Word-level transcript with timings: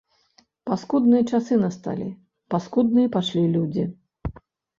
Паскудныя 0.69 1.23
часы 1.31 1.53
насталі, 1.65 2.07
паскудныя 2.55 3.07
пайшлі 3.19 3.45
людзі. 3.55 3.87